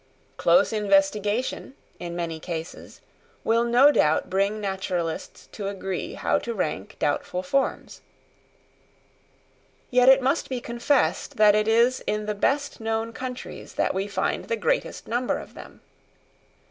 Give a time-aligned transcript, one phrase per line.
[0.35, 3.01] Close investigation, in many cases,
[3.43, 8.01] will no doubt bring naturalists to agree how to rank doubtful forms.
[9.91, 14.07] Yet it must be confessed that it is in the best known countries that we
[14.07, 15.81] find the greatest number of them.